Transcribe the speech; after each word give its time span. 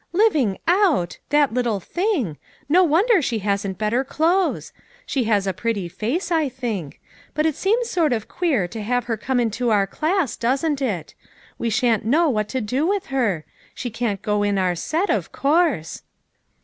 "Living 0.23 0.57
out! 0.67 1.19
that 1.29 1.53
little 1.53 1.79
thing! 1.79 2.39
No 2.67 2.83
wonder 2.83 3.21
she 3.21 3.37
hasn't 3.37 3.77
better 3.77 4.03
clothes. 4.03 4.73
She 5.05 5.25
has 5.25 5.45
a 5.45 5.53
pretty 5.53 5.87
face, 5.87 6.31
I 6.31 6.49
think. 6.49 6.99
But 7.35 7.45
it 7.45 7.55
seems 7.55 7.91
sort 7.91 8.11
of 8.11 8.27
queer 8.27 8.67
to 8.69 8.81
have 8.81 9.03
her 9.03 9.15
come 9.15 9.39
into 9.39 9.69
our 9.69 9.85
class, 9.85 10.35
doesn't 10.35 10.81
it? 10.81 11.13
We 11.59 11.69
sha'n't 11.69 12.03
know 12.03 12.29
what 12.29 12.49
to 12.49 12.61
do 12.61 12.87
with 12.87 13.05
her! 13.13 13.45
She 13.75 13.91
can't 13.91 14.23
go 14.23 14.41
in 14.41 14.57
our 14.57 14.73
set, 14.73 15.11
of 15.11 15.31
course." 15.31 16.01